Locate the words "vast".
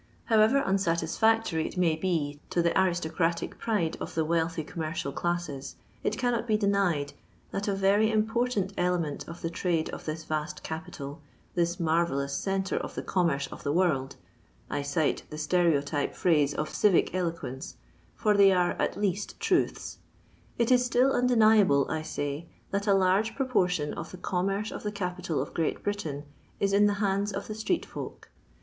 10.23-10.63